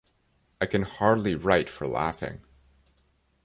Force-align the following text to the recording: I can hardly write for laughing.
I 0.59 0.65
can 0.65 0.81
hardly 0.81 1.35
write 1.35 1.69
for 1.69 1.85
laughing. 1.85 2.41